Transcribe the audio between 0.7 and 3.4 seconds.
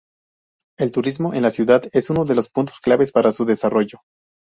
El turismo en la ciudad es uno de los puntos claves para